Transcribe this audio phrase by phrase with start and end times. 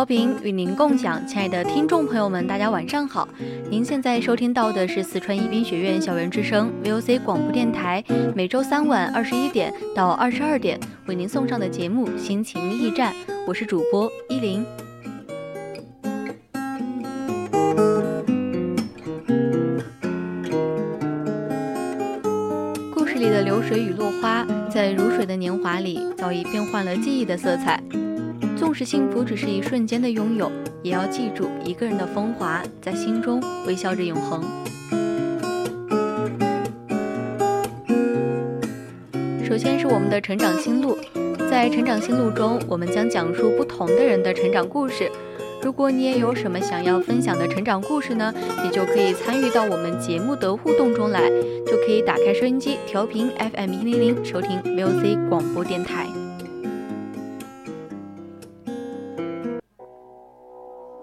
[0.00, 3.28] 调频与您共享，亲爱的听众朋友们，大家晚上好！
[3.68, 8.02] 您现在收听到的是四川宜宾学院校园之声 VOC 广播电台，
[8.34, 13.12] 每周三晚二十一点到二十二点为您送上的节目《心情驿站》，
[13.46, 14.64] 我是主播依林。
[22.94, 27.78] 故事里的流水与落花，在如水的年华里，早已变换了记忆的色彩。
[28.60, 34.44] 纵使幸福只是一瞬间的拥有，也要记住一个人的风华，在心中微笑着永恒。
[39.42, 40.98] 首先是我们的成长心路，
[41.50, 45.10] 在成长心路中，我们将讲述不同的人的成长故事。
[45.62, 48.30] 如果你也有什么想要分享的成长故事呢，
[48.62, 51.30] 你就可以参与到我们节目的互动中来，
[51.66, 56.19] 就可以打开收音机调频 FM 一零零，收听 VOC 广播电台。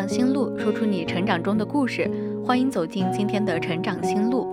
[0.00, 2.10] 长心路，说出你成长中的故事。
[2.42, 4.48] 欢迎走进今天的成长心路。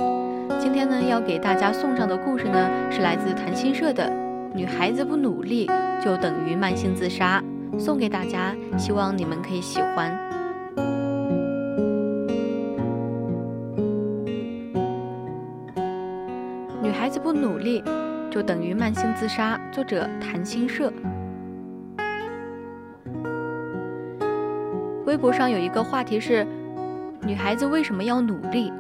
[0.59, 4.09] 今天呢，要给大家送上的故事呢，是来自谈心社的
[4.53, 5.66] 《女孩子不努力
[6.03, 7.41] 就等于慢性自杀》，
[7.80, 10.12] 送给大家，希望你们可以喜欢。
[16.84, 17.81] 女孩子不努力
[18.29, 20.91] 就等于慢性自杀，作者谈心社。
[25.17, 26.45] 微博上有一个话题是：
[27.23, 28.72] 女孩子为什么要努力？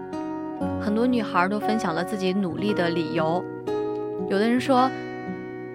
[0.79, 3.43] 很多女孩都分享了自己努力的理由。
[4.29, 4.87] 有的人说，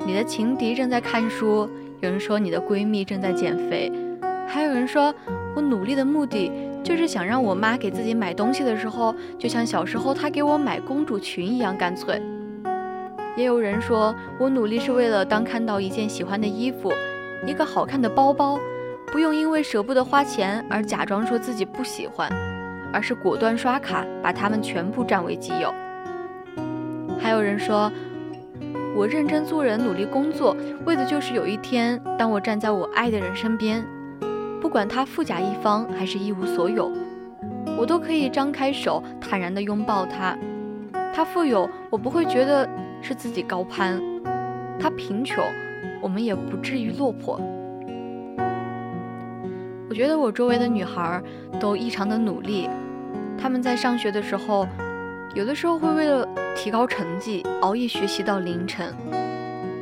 [0.07, 1.69] 你的情敌正在看书；
[1.99, 3.91] 有人说，你的闺蜜正在减肥；
[4.47, 5.13] 还有人说，
[5.57, 6.53] 我努力的目的
[6.85, 12.23] 就是想让我妈给自己买东西的时候，就像小时候她给我买公主裙一样干脆。
[13.37, 16.93] 也有人说我努力是为了当看到一件喜欢的衣服、
[17.45, 18.61] 一个好看的包包。
[19.13, 22.33] 不用因为舍不得花钱而假装说自己不喜欢，
[22.91, 25.71] 而是果断刷卡把它们全部占为己有。
[27.21, 27.93] 还有人说，
[28.97, 30.57] 我认真做人，努力工作，
[30.87, 33.85] 为的就是有一天，当我站在我爱的人身边，
[34.63, 36.91] 不管他富甲一方还是一无所有，
[37.77, 40.35] 我都可以张开手，坦然地拥抱他。
[41.15, 42.67] 他富有，我不会觉得
[43.03, 44.01] 是自己高攀；
[44.81, 45.45] 他贫穷，
[46.01, 47.39] 我们也不至于落魄。
[49.93, 51.23] 我觉得我周围的女孩
[51.61, 52.67] 都异常的努力，
[53.37, 54.67] 她们在上学的时候，
[55.35, 56.27] 有的时候会为了
[56.57, 58.95] 提高成绩熬夜学习到凌晨，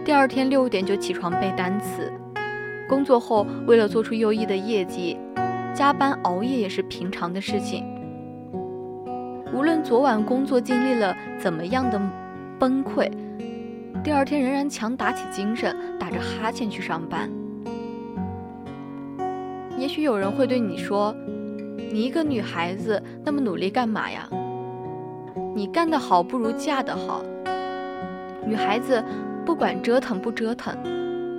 [0.05, 2.11] 第二天六点就起床背单词；
[2.89, 5.17] 工作后为了做出优异的业绩，
[5.73, 7.85] 加班熬夜也是平常的事情。
[9.55, 12.03] 无论昨晚工作经历了怎么样的
[12.59, 13.09] 崩溃，
[14.03, 17.31] 第二天仍然强打起精神，打着哈欠去上班。
[19.81, 21.17] 也许有人会对你说
[21.91, 24.29] ：“你一个女孩子那么努力干嘛呀？
[25.57, 27.25] 你干得好不如嫁得好。
[28.47, 29.03] 女孩子
[29.47, 30.77] 不管折腾不折腾，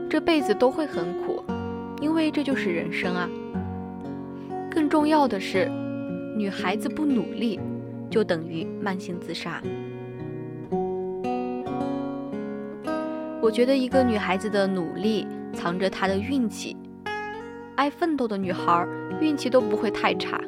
[0.09, 1.43] 这辈子都会很苦，
[2.01, 3.29] 因为这就是人生啊。
[4.71, 5.69] 更重要的是，
[6.35, 7.59] 女孩子不努力
[8.09, 9.61] 就等于慢性自杀。
[13.39, 16.75] 我觉得一个女孩子的努力藏着她的运气。”
[17.81, 18.87] 爱奋斗的女孩，
[19.19, 20.39] 运气都不会太差。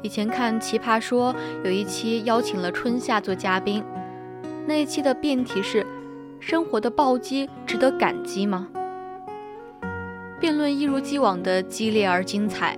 [0.00, 1.34] 以前看《奇葩说》
[1.66, 3.84] 有一期邀请了春夏做嘉宾，
[4.66, 5.86] 那一期的辩题是：
[6.40, 8.68] 生活的暴击值得感激吗？
[10.40, 12.74] 辩论一如既往的激烈而精彩，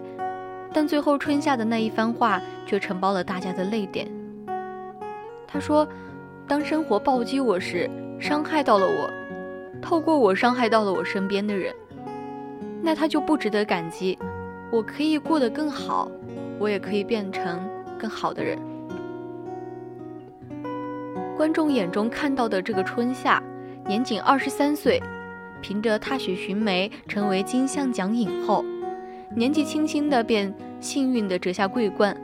[0.72, 4.10] 但最后春夏的那一番话却承包了大家的泪点。
[5.46, 5.86] 他说
[6.48, 7.88] ：“当生活暴击我时，
[8.18, 9.08] 伤害到了我，
[9.80, 11.74] 透过我伤害到了我身边的人，
[12.82, 14.18] 那他就不值得感激。
[14.70, 16.10] 我可以过得更好。”
[16.58, 17.60] 我也可以变成
[17.98, 18.58] 更好的人。
[21.36, 23.42] 观众眼中看到的这个春夏，
[23.86, 24.98] 年仅二十三岁，
[25.60, 28.64] 凭着《踏雪寻梅》成为金像奖影后，
[29.34, 30.50] 年纪轻轻的便
[30.80, 32.16] 幸运的折下桂冠。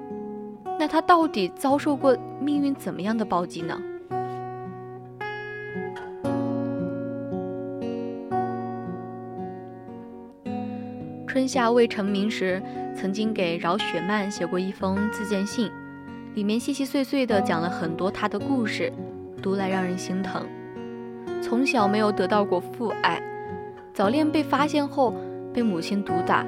[0.79, 3.79] 那他到底遭受过命运怎么样的暴击呢？
[11.33, 12.63] 春夏未成名时，
[12.95, 15.73] 曾经给饶雪漫写过一封自荐信，
[16.35, 18.93] 里面细细碎碎地讲了很多他的故事，
[19.41, 20.47] 读来让人心疼。
[21.41, 23.19] 从小没有得到过父爱，
[23.95, 25.15] 早恋被发现后
[25.55, 26.45] 被母亲毒打，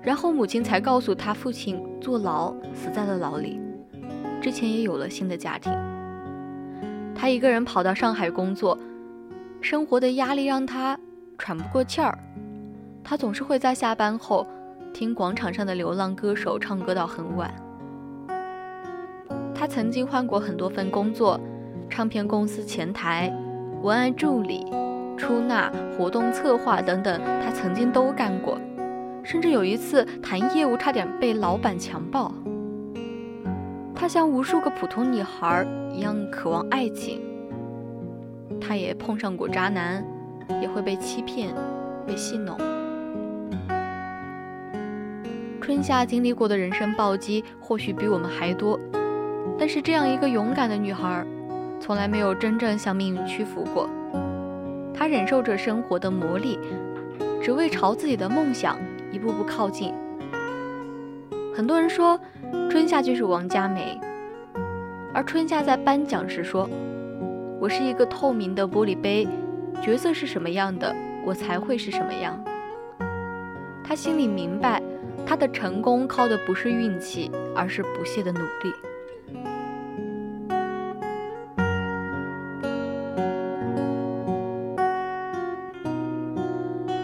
[0.00, 3.60] 然后母亲才告诉他父亲坐牢死在了牢里，
[4.40, 5.70] 之前也有了新的家庭。
[7.14, 8.78] 他一个人跑到上海工作，
[9.60, 10.98] 生活的压力让他
[11.36, 12.18] 喘不过气儿。
[13.08, 14.46] 他总是会在下班后
[14.92, 17.50] 听广场上的流浪歌手唱歌到很晚。
[19.54, 21.40] 他曾经换过很多份工作，
[21.88, 23.34] 唱片公司前台、
[23.80, 24.66] 文案助理、
[25.16, 28.58] 出纳、活动策划等等，他曾经都干过。
[29.24, 32.30] 甚至有一次谈业务，差点被老板强暴。
[33.94, 37.22] 他像无数个普通女孩一样渴望爱情。
[38.60, 40.04] 他也碰上过渣男，
[40.60, 41.54] 也会被欺骗、
[42.06, 42.54] 被戏弄。
[45.68, 48.80] 春夏经历过的人生暴击或许比我们还多，
[49.58, 51.22] 但是这样一个勇敢的女孩，
[51.78, 53.86] 从来没有真正向命运屈服过。
[54.94, 56.58] 她忍受着生活的磨砺，
[57.42, 58.78] 只为朝自己的梦想
[59.12, 59.92] 一步步靠近。
[61.54, 62.18] 很多人说
[62.70, 64.00] 春夏就是王佳梅，
[65.12, 66.66] 而春夏在颁奖时说
[67.60, 69.28] ：“我是一个透明的玻璃杯，
[69.82, 72.42] 角色是什么样的，我才会是什么样。”
[73.84, 74.82] 她心里明白。
[75.28, 78.72] 他的成功靠的不是运气，而是不懈的努力。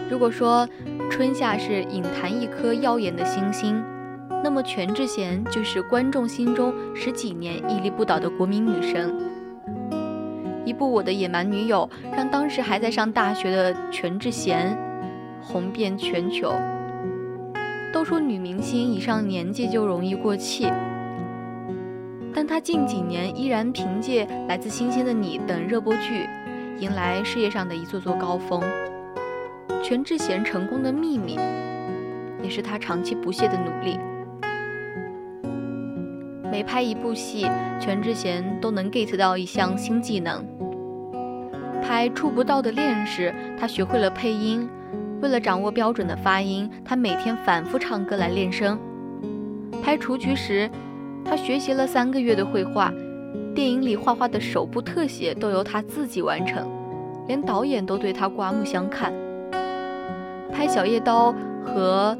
[0.09, 0.67] 如果说
[1.11, 3.79] 春夏是影坛一颗耀眼的星星，
[4.43, 9.13] 那么全智贤就是观众心中十几年屹立不倒的国民女神。
[10.65, 11.87] 一部《我的野蛮女友》
[12.17, 14.75] 让当时还在上大学的全智贤
[15.43, 16.51] 红遍全球。
[17.95, 20.69] 都说女明星一上年纪就容易过气，
[22.33, 26.27] 但她近几年依然凭借《来自星星的你》等热播剧，
[26.77, 28.61] 迎来事业上的一座座高峰。
[29.81, 31.39] 全智贤成功的秘密，
[32.43, 33.97] 也是她长期不懈的努力。
[36.51, 37.49] 每拍一部戏，
[37.79, 40.45] 全智贤都能 get 到一项新技能。
[41.81, 44.67] 拍《触不到的恋》时，她学会了配音。
[45.21, 48.77] 为了掌握标准的发音，他每天反复唱歌来练声。
[49.81, 50.69] 拍雏菊时，
[51.23, 52.93] 他学习了三个月的绘画，
[53.53, 56.69] 电影里画画的手部特写都由他自己完成，
[57.27, 59.13] 连导演都对他刮目相看。
[60.51, 62.17] 拍《小夜刀》和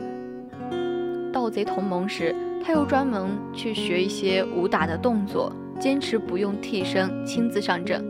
[1.31, 8.03] 《盗贼同盟》时，他又专门去学一些武打的动作，坚持不用替身，亲自上阵，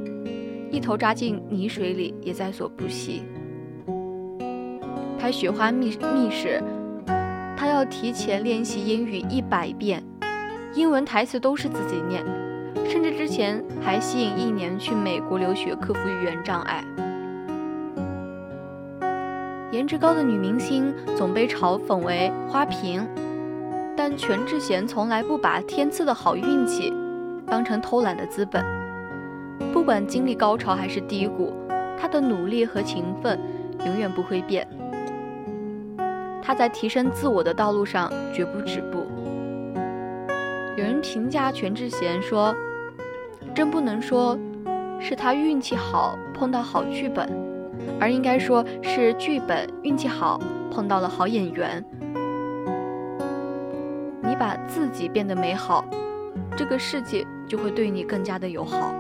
[0.71, 3.23] 一头扎进泥水里也在所不惜。
[5.25, 6.61] 拍《雪花秘密》时，
[7.57, 10.03] 他要提前练习英语一百遍，
[10.75, 12.23] 英文台词都是自己念，
[12.87, 16.85] 甚至之前还吸引一年去美国留学，克服语言障碍。
[19.71, 23.03] 颜值高的女明星总被嘲讽为花瓶，
[23.97, 26.93] 但全智贤从来不把天赐的好运气
[27.47, 28.63] 当成偷懒的资本。
[29.73, 31.51] 不管经历高潮还是低谷，
[31.99, 33.39] 她的努力和勤奋
[33.87, 34.67] 永远不会变。
[36.45, 39.07] 他在提升自我的道路上绝不止步。
[40.77, 42.53] 有人评价全智贤说
[43.55, 44.37] ：“真不能说
[44.99, 47.27] 是他运气好碰到好剧本，
[47.99, 51.83] 而应该说是剧本运气好碰到了好演员。
[54.21, 55.83] 你把自己变得美好，
[56.55, 58.93] 这个世界就会对你更加的友好。”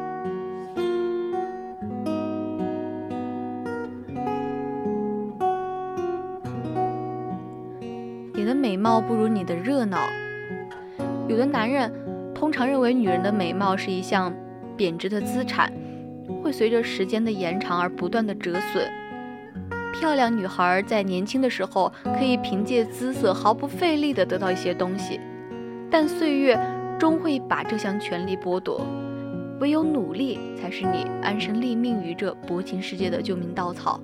[8.45, 9.97] 你的美貌不如你的热闹。
[11.27, 11.91] 有的男人
[12.35, 14.31] 通常认为女人的美貌是一项
[14.77, 15.73] 贬值的资产，
[16.43, 18.87] 会随着时间的延长而不断的折损。
[19.99, 25.19] 漂亮女孩在年轻的时候可以凭借姿色毫不费力地得到一些东西，
[25.89, 26.55] 但岁月
[26.99, 28.85] 终会把这项权利剥夺。
[29.59, 33.99] 唯有努力才是你安身立命于这薄情世界的救命稻草。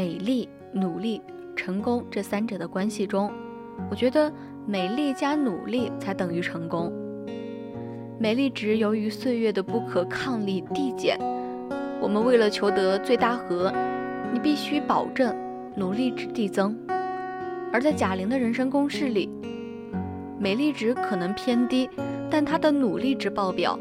[0.00, 1.20] 美丽、努力、
[1.54, 3.30] 成功这三者的关系中，
[3.90, 4.32] 我觉得
[4.66, 6.90] 美丽加努力才等于成功。
[8.18, 11.18] 美丽值由于岁月的不可抗力递减，
[12.00, 13.70] 我们为了求得最大和，
[14.32, 15.36] 你必须保证
[15.76, 16.74] 努力值递增。
[17.70, 19.28] 而在贾玲的人生公式里，
[20.38, 21.90] 美丽值可能偏低，
[22.30, 23.78] 但她的努力值爆表，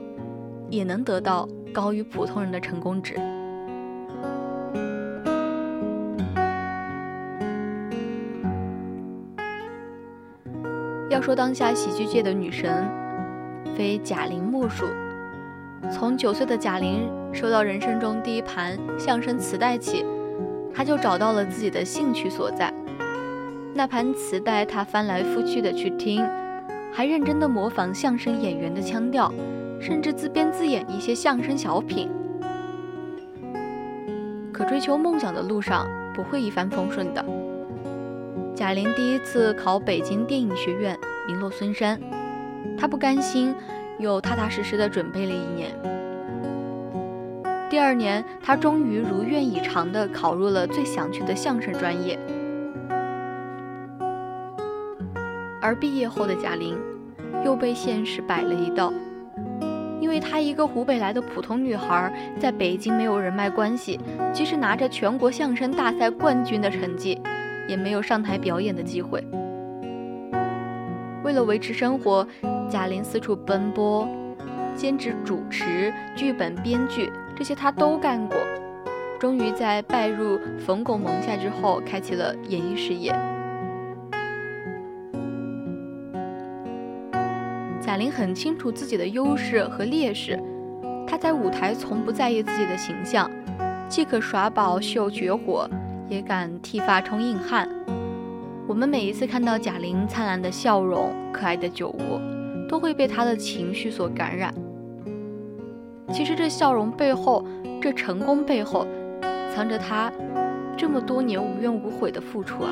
[0.69, 3.15] 也能得到高于普通人的成功值。
[11.19, 12.89] 要说当下喜剧界的女神，
[13.75, 14.85] 非贾玲莫属。
[15.91, 20.05] 从九岁的贾玲收到人生中第一盘相声磁带起，
[20.73, 22.73] 她就找到了自己的兴趣所在。
[23.73, 26.25] 那盘磁带，她翻来覆去的去听，
[26.93, 29.29] 还认真的模仿相声演员的腔调，
[29.81, 32.09] 甚至自编自演一些相声小品。
[34.53, 35.85] 可追求梦想的路上
[36.15, 37.25] 不会一帆风顺的。
[38.55, 40.97] 贾玲第一次考北京电影学院，
[41.29, 41.99] 名落孙山。
[42.75, 43.53] 他不甘心，
[43.99, 45.69] 又踏踏实实的准备了一年。
[47.69, 52.17] 第二年，他终于如愿以偿的考入了最想去的相声专业。
[55.61, 56.75] 而毕业后的贾玲，
[57.45, 58.91] 又被现实摆了一道，
[60.01, 63.99] 因为她一个湖北来的普通女孩，在北京没有人脉关系，
[64.33, 67.21] 即使拿着全国相声大赛冠军的成绩。
[67.67, 69.23] 也没有上台表演的机会。
[71.23, 72.25] 为了维持生活，
[72.69, 74.07] 贾玲四处奔波，
[74.75, 78.37] 兼职主持、剧本编剧，这些她都干过。
[79.19, 83.11] 终于在拜入冯巩门下之后，开启了演艺事业。
[87.81, 90.39] 贾玲很清楚自己的优势和劣势，
[91.05, 93.29] 她在舞台从不在意自己的形象，
[93.89, 95.69] 既可耍宝秀绝活。
[96.09, 97.69] 也敢剃发充硬汉。
[98.69, 102.21] 我们每一次看到贾玲灿烂的笑容、可爱的酒窝，
[102.69, 104.53] 都会被她的情绪所感染。
[106.13, 107.43] 其实这笑容背后，
[107.81, 108.85] 这成功背后，
[109.51, 110.13] 藏着她
[110.77, 112.69] 这么多年无怨无悔的付出啊！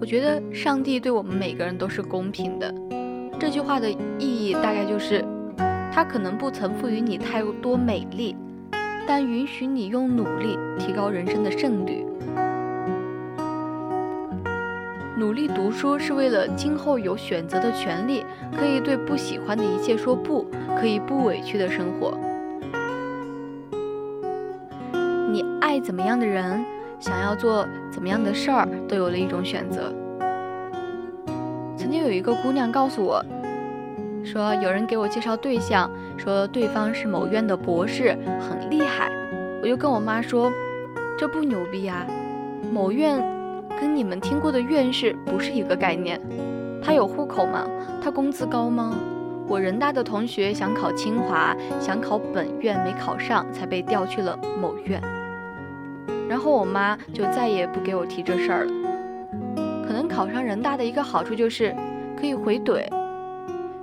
[0.00, 2.74] 我觉得上帝对我们每个人都是公平的。
[3.38, 5.22] 这句话的意义大概就是，
[5.92, 8.36] 他可能不曾赋予你太多美丽，
[9.06, 12.06] 但允许你用努力提高人生的胜率。
[15.16, 18.24] 努力读书是为了今后有选择的权利，
[18.56, 20.46] 可以对不喜欢的一切说不，
[20.78, 22.16] 可以不委屈的生活。
[25.30, 26.64] 你爱怎么样的人，
[26.98, 29.92] 想要做怎么样的事儿，都有了一种选择。
[31.76, 33.22] 曾经有一个姑娘告诉我，
[34.24, 39.10] 说有人给我介绍对象，说对方是某院的博士，很厉害。
[39.62, 40.50] 我就跟我妈说，
[41.18, 42.06] 这不牛逼呀，
[42.72, 43.20] 某院
[43.80, 46.20] 跟你们听过的院士不是一个概念。
[46.82, 47.66] 他有户口吗？
[48.02, 48.94] 他工资高吗？
[49.46, 55.02] 我人大的同学想考清华，想考本院没考上，才被调去了某院。
[56.28, 58.72] 然后我妈就再也不给我提这事儿了。
[59.84, 61.74] 可能考上人大的一个好处就是
[62.16, 62.86] 可以回怼，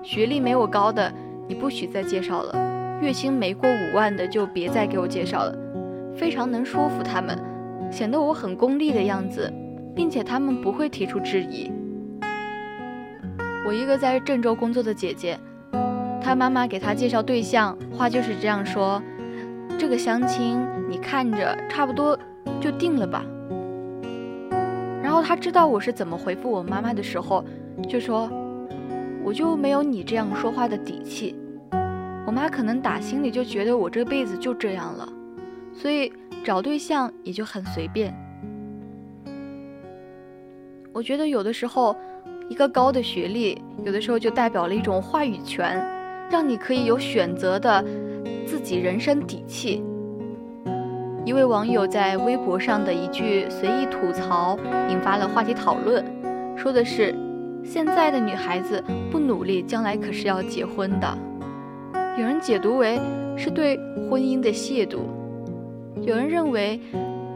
[0.07, 1.11] 学历没我高的
[1.49, 2.55] 你不许再介绍了，
[3.01, 5.53] 月薪没过五万的就别再给我介绍了，
[6.15, 7.37] 非常能说服他们，
[7.91, 9.51] 显得我很功利的样子，
[9.93, 11.69] 并且他们不会提出质疑。
[13.67, 15.37] 我一个在郑州工作的姐姐，
[16.21, 19.03] 她妈妈给她介绍对象，话就是这样说：
[19.77, 20.57] 这个相亲
[20.89, 22.17] 你看着差不多
[22.61, 23.25] 就定了吧。
[25.03, 27.43] 然后她知道我是怎么回复我妈妈的时候，
[27.89, 28.31] 就说
[29.27, 31.35] ：“我就没有你这样说话的底气。”
[32.25, 35.07] 我妈可能打心里就觉得我这辈子就这样了，
[35.73, 36.11] 所以
[36.45, 38.13] 找对象也就很随便。
[40.93, 41.93] 我觉得有的时候，
[42.49, 45.77] 一个高的学历，有的时候就代表了一种话语权，
[46.31, 47.83] 让你可以有选择的
[48.45, 49.83] 自己人生底气。
[51.25, 54.57] 一位网友在微博上的一句随意吐槽，
[54.89, 56.01] 引发了话题讨论，
[56.57, 57.13] 说的是：
[57.67, 58.81] 现在的女孩子
[59.11, 61.17] 不努力，将来可是要结婚的。
[62.17, 62.97] 有人解读为
[63.35, 63.77] 是对
[64.09, 64.99] 婚姻的亵渎，
[66.01, 66.79] 有人认为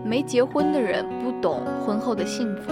[0.05, 2.71] 没结婚的人不懂婚后的幸福。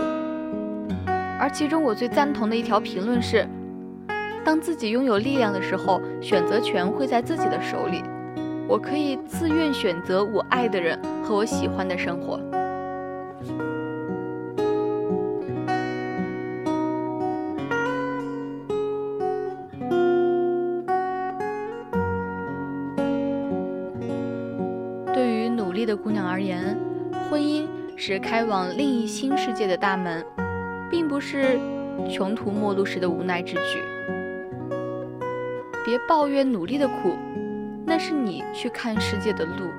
[1.38, 3.46] 而其中我最赞同的一条评论是：
[4.46, 8.02] 当自己拥有力量的时候，选择权会在自己的手里。
[8.70, 12.40] 我可以自愿选择我爱的人和我喜欢的生活。
[25.80, 26.78] 力的姑娘而言，
[27.30, 30.26] 婚姻是开往另一新世界的大门，
[30.92, 31.58] 并不是
[32.12, 33.80] 穷途末路时的无奈之举。
[35.86, 37.16] 别抱怨努力的苦。
[37.86, 39.72] 那是你去看世界的路。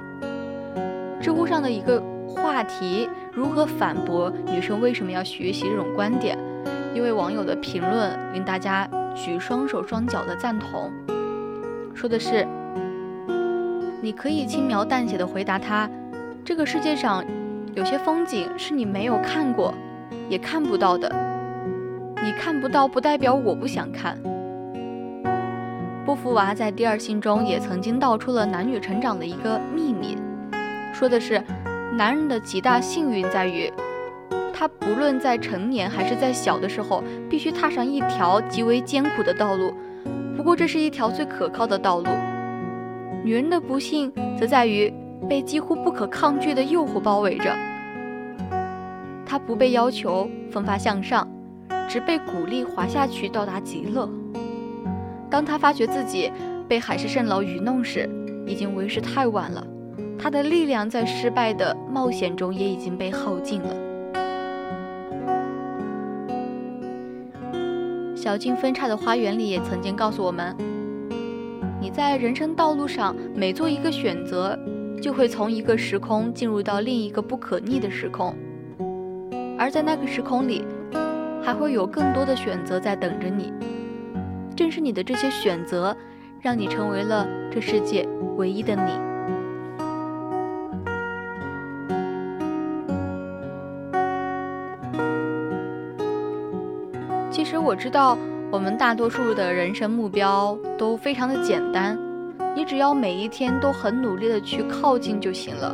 [1.21, 6.37] 知乎上的一个话题：如何反驳女生为什么要学习这种观点？
[6.95, 10.90] 一位网友的评论令大家举双手双脚的赞同，
[11.95, 12.49] 说的是：
[14.02, 15.88] 你可以轻描淡写的回答他，
[16.45, 17.25] 这个世界上
[17.75, 19.75] 有些风景是你没有看过，
[20.28, 21.11] 也看不到的。
[22.23, 24.19] 你看不到不代表我不想看。
[26.07, 30.16] 波伏娃在第二信中也曾经道出了男女成长的一个秘密，
[30.95, 31.42] 说的是，
[31.95, 33.71] 男人的极大幸运在于，
[34.52, 39.75] 他不论在成年还是在小的时候，必须踏上一条极为艰苦的道路。
[40.37, 42.09] 不过这是一条最可靠的道路。
[43.23, 44.93] 女人的不幸则在于
[45.29, 47.55] 被几乎不可抗拒的诱惑包围着，
[49.27, 51.29] 她不被要求奋发向上，
[51.89, 54.09] 只被鼓励滑下去到达极乐。
[55.29, 56.33] 当她发觉自己
[56.67, 58.09] 被海市蜃楼愚弄时，
[58.47, 59.67] 已经为时太晚了。
[60.19, 63.77] 她的力量在失败的冒险中也已经被耗尽了。
[68.16, 70.57] 小径分岔的花园里也曾经告诉我们：
[71.81, 74.59] 你在人生道路上每做一个选择，
[75.01, 78.37] 就会从一个时空进入到另一个不可逆的时空，
[79.59, 80.62] 而在那个时空里，
[81.43, 83.51] 还会有更多的选择在等着你。
[84.55, 85.97] 正是你的这些选择，
[86.43, 88.93] 让你成为了这世界唯一的你。
[97.31, 98.19] 其实我知道，
[98.53, 101.97] 我们大多数的人生目标都非常的简单，
[102.57, 105.73] 你只要每一天都很努力的去靠近就行了。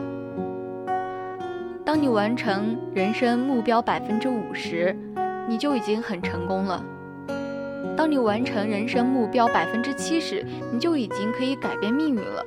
[1.86, 4.94] 当你完成人生目标百分之五十，
[5.48, 6.84] 你就已经很成功了。
[7.96, 12.44] 当你完成人生目标百分之七十，你就已经可以改变命运了。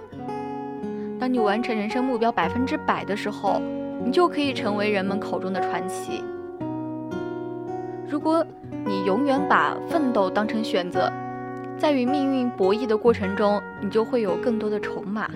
[1.20, 3.60] 当你完成人生目标百分之百的时候，
[4.06, 6.24] 你就可以成为人们口中的传奇。
[8.08, 8.46] 如果
[8.90, 11.14] 你永远把奋斗当成选择，
[11.78, 15.30] 在与命运博弈的过程中，你就会有更多的筹码。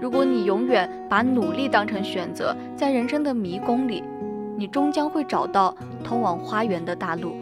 [0.00, 4.04] 如果你永远把努力当成选择，在人生的迷宫里，
[4.56, 7.34] 你终将会找到通往花园的大路。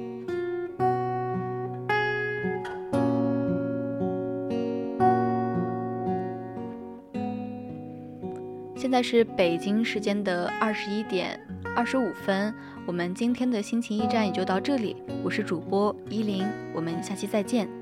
[8.74, 11.38] 现在是北京时间的二十一点
[11.76, 12.52] 二十五分，
[12.84, 14.96] 我们今天的心情驿站也就到这里。
[15.22, 17.81] 我是主播依林，我们下期再见。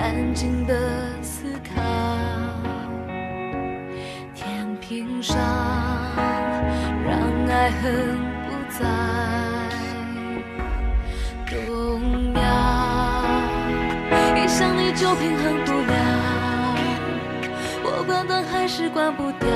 [0.00, 0.74] 安静的
[1.22, 1.82] 思考，
[4.34, 5.36] 天平上
[7.04, 8.30] 让爱恨。
[8.50, 8.80] 不再
[11.46, 12.40] 动摇，
[14.36, 15.92] 一想你就平衡不了，
[17.84, 19.48] 我关灯还是关不掉。